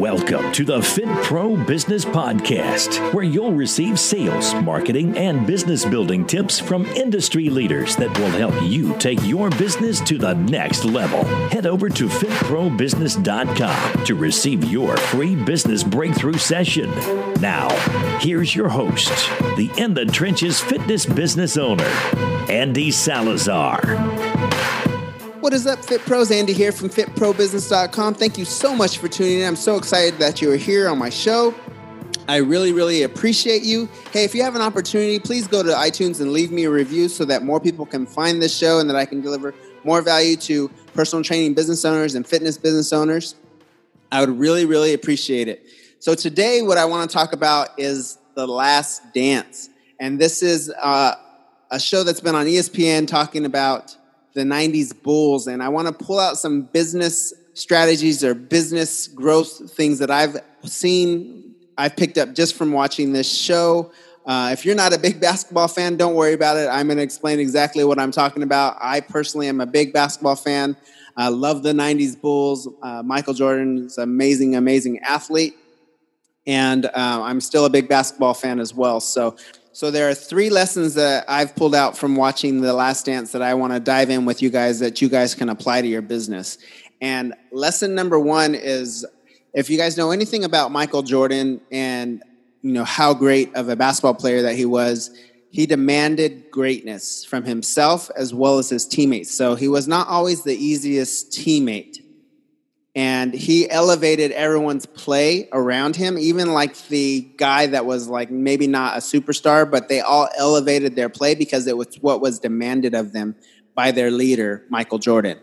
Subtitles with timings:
[0.00, 6.26] Welcome to the Fit Pro Business Podcast, where you'll receive sales, marketing, and business building
[6.26, 11.22] tips from industry leaders that will help you take your business to the next level.
[11.50, 16.88] Head over to fitprobusiness.com to receive your free business breakthrough session.
[17.42, 17.68] Now,
[18.20, 19.12] here's your host,
[19.58, 21.84] the In the Trenches fitness business owner,
[22.48, 24.29] Andy Salazar.
[25.40, 26.30] What is up, Fit Pros?
[26.30, 28.12] Andy here from fitprobusiness.com.
[28.12, 29.46] Thank you so much for tuning in.
[29.46, 31.54] I'm so excited that you are here on my show.
[32.28, 33.88] I really, really appreciate you.
[34.12, 37.08] Hey, if you have an opportunity, please go to iTunes and leave me a review
[37.08, 40.36] so that more people can find this show and that I can deliver more value
[40.36, 43.34] to personal training business owners and fitness business owners.
[44.12, 45.66] I would really, really appreciate it.
[46.00, 49.70] So, today, what I want to talk about is The Last Dance.
[49.98, 51.14] And this is uh,
[51.70, 53.96] a show that's been on ESPN talking about
[54.34, 59.72] the 90s Bulls, and I want to pull out some business strategies or business growth
[59.72, 63.92] things that I've seen, I've picked up just from watching this show.
[64.26, 66.68] Uh, if you're not a big basketball fan, don't worry about it.
[66.68, 68.76] I'm going to explain exactly what I'm talking about.
[68.80, 70.76] I personally am a big basketball fan.
[71.16, 72.68] I love the 90s Bulls.
[72.82, 75.56] Uh, Michael Jordan is an amazing, amazing athlete.
[76.46, 79.00] And uh, I'm still a big basketball fan as well.
[79.00, 79.36] So
[79.72, 83.42] so there are three lessons that I've pulled out from watching The Last Dance that
[83.42, 86.02] I want to dive in with you guys that you guys can apply to your
[86.02, 86.58] business.
[87.00, 89.06] And lesson number one is
[89.54, 92.22] if you guys know anything about Michael Jordan and
[92.62, 95.16] you know how great of a basketball player that he was,
[95.50, 99.32] he demanded greatness from himself as well as his teammates.
[99.32, 101.98] So he was not always the easiest teammate
[102.96, 108.66] and he elevated everyone's play around him even like the guy that was like maybe
[108.66, 112.94] not a superstar but they all elevated their play because it was what was demanded
[112.94, 113.36] of them
[113.74, 115.38] by their leader michael jordan.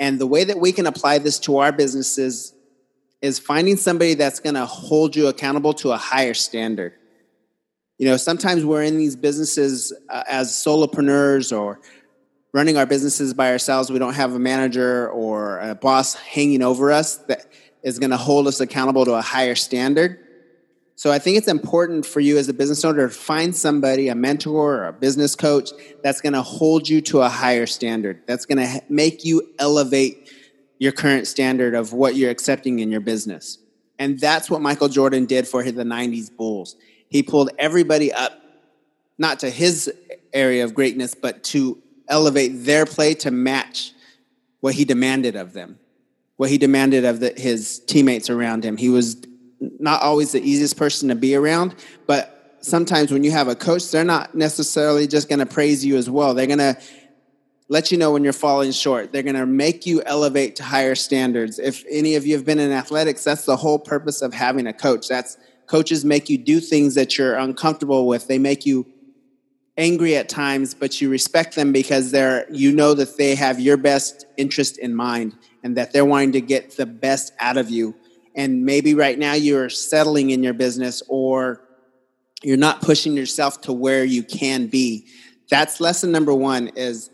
[0.00, 2.54] And the way that we can apply this to our businesses
[3.20, 6.94] is finding somebody that's going to hold you accountable to a higher standard.
[7.98, 11.80] You know sometimes we're in these businesses uh, as solopreneurs or
[12.52, 13.90] running our businesses by ourselves.
[13.90, 17.46] We don't have a manager or a boss hanging over us that
[17.82, 20.18] is going to hold us accountable to a higher standard.
[20.96, 24.14] So I think it's important for you as a business owner to find somebody, a
[24.14, 25.70] mentor or a business coach,
[26.02, 28.22] that's going to hold you to a higher standard.
[28.26, 30.30] That's going to make you elevate
[30.78, 33.58] your current standard of what you're accepting in your business.
[33.98, 36.76] And that's what Michael Jordan did for the 90s Bulls.
[37.08, 38.32] He pulled everybody up,
[39.18, 39.90] not to his
[40.32, 41.78] area of greatness, but to
[42.10, 43.92] elevate their play to match
[44.60, 45.78] what he demanded of them,
[46.36, 48.76] what he demanded of the, his teammates around him.
[48.76, 49.16] He was
[49.78, 51.74] not always the easiest person to be around,
[52.06, 55.96] but sometimes when you have a coach, they're not necessarily just going to praise you
[55.96, 56.34] as well.
[56.34, 56.78] They're going to
[57.68, 59.12] let you know when you're falling short.
[59.12, 61.58] They're going to make you elevate to higher standards.
[61.58, 64.72] If any of you have been in athletics, that's the whole purpose of having a
[64.72, 65.08] coach.
[65.08, 68.26] That's coaches make you do things that you're uncomfortable with.
[68.26, 68.86] They make you
[69.80, 73.78] angry at times, but you respect them because they're you know that they have your
[73.78, 77.94] best interest in mind and that they're wanting to get the best out of you.
[78.34, 81.62] And maybe right now you're settling in your business or
[82.42, 85.06] you're not pushing yourself to where you can be.
[85.48, 87.10] That's lesson number 1 is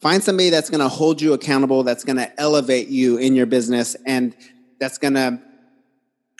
[0.00, 3.46] find somebody that's going to hold you accountable, that's going to elevate you in your
[3.46, 4.34] business and
[4.80, 5.40] that's going to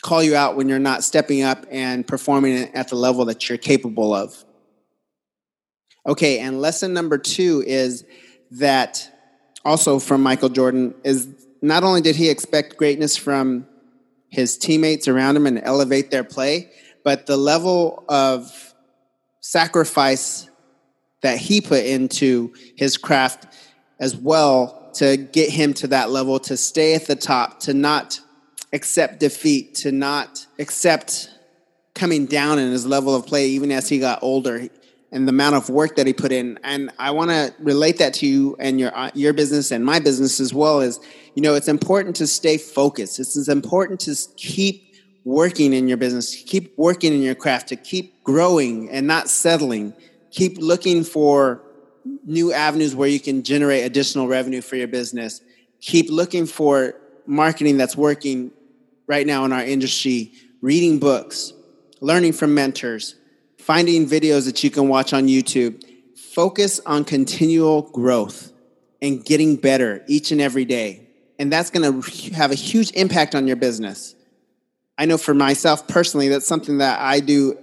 [0.01, 3.57] call you out when you're not stepping up and performing at the level that you're
[3.57, 4.43] capable of.
[6.07, 8.05] Okay, and lesson number two is
[8.51, 9.11] that
[9.65, 11.27] also from Michael Jordan is
[11.61, 13.67] not only did he expect greatness from
[14.29, 16.71] his teammates around him and elevate their play,
[17.03, 18.73] but the level of
[19.41, 20.49] sacrifice
[21.21, 23.53] that he put into his craft
[23.99, 28.21] as well to get him to that level, to stay at the top, to not
[28.71, 31.29] accept defeat, to not accept
[31.93, 34.69] coming down in his level of play even as he got older
[35.11, 36.59] and the amount of work that he put in.
[36.63, 39.99] And I want to relate that to you and your uh, your business and my
[39.99, 40.81] business as well.
[40.81, 40.99] Is
[41.35, 43.19] you know it's important to stay focused.
[43.19, 44.83] It's important to keep
[45.23, 49.93] working in your business, keep working in your craft, to keep growing and not settling.
[50.31, 51.61] Keep looking for
[52.25, 55.41] new avenues where you can generate additional revenue for your business.
[55.81, 56.95] Keep looking for
[57.25, 58.51] marketing that's working
[59.05, 60.31] right now in our industry.
[60.61, 61.53] Reading books,
[62.01, 63.15] learning from mentors
[63.67, 65.83] finding videos that you can watch on YouTube.
[66.15, 68.53] Focus on continual growth
[69.01, 71.05] and getting better each and every day.
[71.37, 74.15] And that's going to have a huge impact on your business.
[74.97, 77.57] I know for myself personally, that's something that I do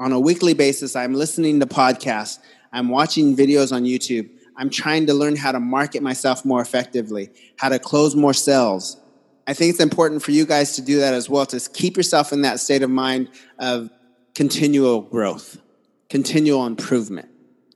[0.00, 0.96] on a weekly basis.
[0.96, 2.40] I'm listening to podcasts,
[2.72, 4.28] I'm watching videos on YouTube.
[4.56, 8.98] I'm trying to learn how to market myself more effectively, how to close more sales,
[9.46, 12.32] I think it's important for you guys to do that as well, to keep yourself
[12.32, 13.90] in that state of mind of
[14.36, 15.58] continual growth,
[16.10, 17.26] continual improvement,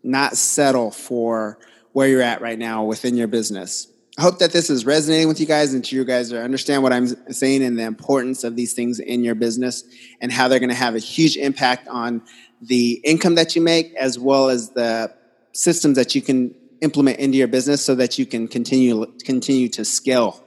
[0.03, 1.59] not settle for
[1.93, 3.89] where you're at right now within your business.
[4.19, 6.93] I hope that this is resonating with you guys and to you guys understand what
[6.93, 9.85] I'm saying and the importance of these things in your business
[10.21, 12.21] and how they're going to have a huge impact on
[12.61, 15.15] the income that you make as well as the
[15.53, 19.85] systems that you can implement into your business so that you can continue continue to
[19.85, 20.45] scale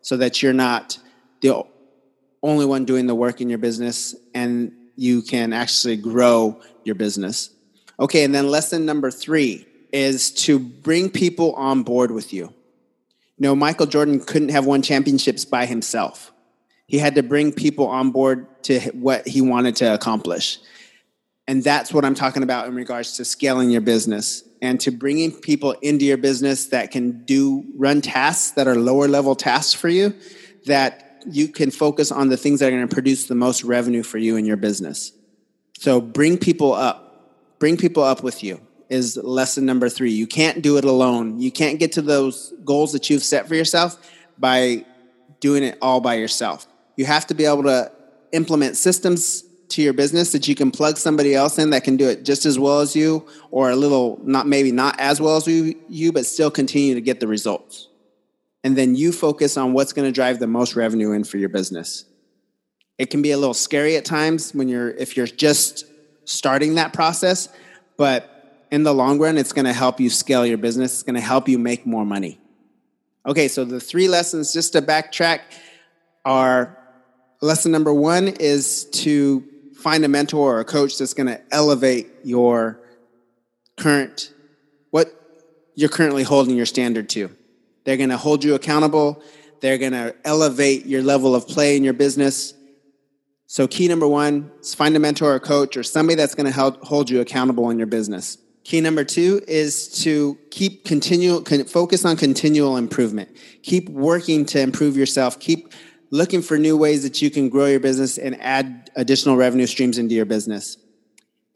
[0.00, 0.98] so that you're not
[1.40, 1.64] the
[2.42, 7.50] only one doing the work in your business and you can actually grow your business.
[7.98, 12.44] Okay, and then lesson number 3 is to bring people on board with you.
[13.38, 16.32] You know, Michael Jordan couldn't have won championships by himself.
[16.86, 20.58] He had to bring people on board to what he wanted to accomplish.
[21.48, 25.32] And that's what I'm talking about in regards to scaling your business and to bringing
[25.32, 29.88] people into your business that can do run tasks that are lower level tasks for
[29.88, 30.14] you
[30.66, 34.02] that you can focus on the things that are going to produce the most revenue
[34.02, 35.12] for you in your business.
[35.78, 37.58] So bring people up.
[37.58, 40.10] Bring people up with you is lesson number 3.
[40.10, 41.40] You can't do it alone.
[41.40, 43.98] You can't get to those goals that you've set for yourself
[44.38, 44.84] by
[45.40, 46.66] doing it all by yourself.
[46.96, 47.90] You have to be able to
[48.32, 52.08] implement systems to your business that you can plug somebody else in that can do
[52.08, 55.46] it just as well as you or a little not maybe not as well as
[55.46, 57.88] you, you but still continue to get the results
[58.64, 61.48] and then you focus on what's going to drive the most revenue in for your
[61.48, 62.04] business
[62.98, 65.86] it can be a little scary at times when you're if you're just
[66.24, 67.48] starting that process
[67.96, 71.14] but in the long run it's going to help you scale your business it's going
[71.14, 72.38] to help you make more money
[73.26, 75.40] okay so the three lessons just to backtrack
[76.24, 76.78] are
[77.40, 79.44] lesson number one is to
[79.74, 82.80] find a mentor or a coach that's going to elevate your
[83.76, 84.32] current
[84.90, 85.12] what
[85.74, 87.34] you're currently holding your standard to.
[87.84, 89.22] They're going to hold you accountable.
[89.60, 92.54] They're going to elevate your level of play in your business.
[93.46, 96.52] So key number 1 is find a mentor or coach or somebody that's going to
[96.52, 98.38] help hold you accountable in your business.
[98.64, 103.36] Key number 2 is to keep continual focus on continual improvement.
[103.62, 105.38] Keep working to improve yourself.
[105.40, 105.72] Keep
[106.10, 109.98] looking for new ways that you can grow your business and add additional revenue streams
[109.98, 110.76] into your business.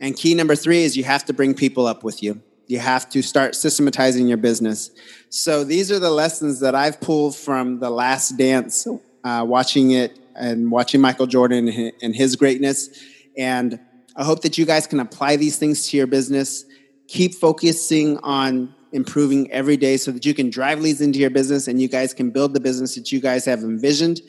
[0.00, 2.42] And key number three is you have to bring people up with you.
[2.66, 4.90] You have to start systematizing your business.
[5.28, 8.86] So these are the lessons that I've pulled from the last dance,
[9.24, 12.88] uh, watching it and watching Michael Jordan and his greatness.
[13.36, 13.80] And
[14.16, 16.64] I hope that you guys can apply these things to your business.
[17.08, 21.68] Keep focusing on improving every day so that you can drive leads into your business
[21.68, 24.20] and you guys can build the business that you guys have envisioned.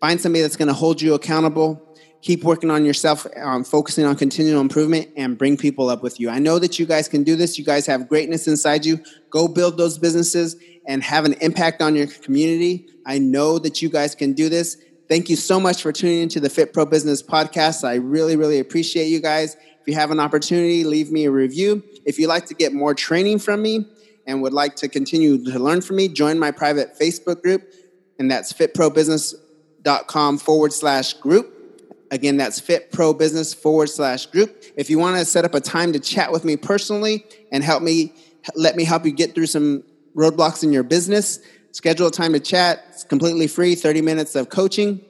[0.00, 1.93] Find somebody that's going to hold you accountable.
[2.24, 6.30] Keep working on yourself, um, focusing on continual improvement, and bring people up with you.
[6.30, 7.58] I know that you guys can do this.
[7.58, 8.98] You guys have greatness inside you.
[9.28, 10.56] Go build those businesses
[10.86, 12.88] and have an impact on your community.
[13.04, 14.78] I know that you guys can do this.
[15.06, 17.86] Thank you so much for tuning into the Fit Pro Business Podcast.
[17.86, 19.54] I really, really appreciate you guys.
[19.54, 21.84] If you have an opportunity, leave me a review.
[22.06, 23.86] If you'd like to get more training from me,
[24.26, 27.70] and would like to continue to learn from me, join my private Facebook group,
[28.18, 31.53] and that's fitprobusiness.com forward slash group.
[32.14, 34.62] Again, that's fitprobusiness forward slash group.
[34.76, 37.82] If you want to set up a time to chat with me personally and help
[37.82, 38.14] me,
[38.54, 39.82] let me help you get through some
[40.14, 41.40] roadblocks in your business,
[41.72, 42.84] schedule a time to chat.
[42.90, 45.04] It's completely free, 30 minutes of coaching.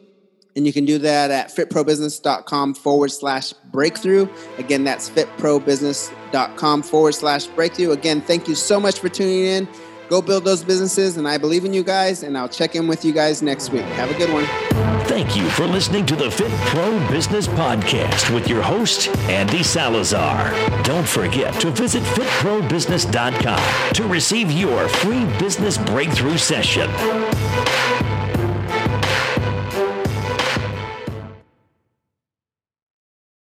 [0.57, 4.27] And you can do that at fitprobusiness.com forward slash breakthrough.
[4.57, 7.91] Again, that's fitprobusiness.com forward slash breakthrough.
[7.91, 9.69] Again, thank you so much for tuning in.
[10.09, 13.05] Go build those businesses, and I believe in you guys, and I'll check in with
[13.05, 13.83] you guys next week.
[13.83, 14.45] Have a good one.
[15.07, 20.51] Thank you for listening to the Fit Pro Business Podcast with your host, Andy Salazar.
[20.83, 26.91] Don't forget to visit fitprobusiness.com to receive your free business breakthrough session.